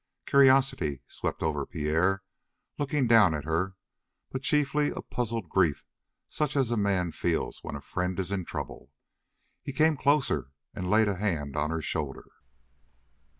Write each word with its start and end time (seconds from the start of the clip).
Curiosity 0.25 1.03
swept 1.07 1.43
over 1.43 1.63
Pierre, 1.63 2.23
looking 2.79 3.05
down 3.05 3.35
at 3.35 3.43
her, 3.43 3.75
but 4.31 4.41
chiefly 4.41 4.89
a 4.89 4.99
puzzled 5.03 5.47
grief 5.47 5.85
such 6.27 6.55
as 6.57 6.71
a 6.71 6.75
man 6.75 7.11
feels 7.11 7.59
when 7.63 7.75
a 7.75 7.81
friend 7.81 8.19
is 8.19 8.31
in 8.31 8.43
trouble. 8.43 8.91
He 9.61 9.71
came 9.71 9.95
closer 9.97 10.53
and 10.73 10.89
laid 10.89 11.07
a 11.07 11.17
hand 11.17 11.55
on 11.55 11.69
her 11.69 11.83
shoulder. 11.83 12.25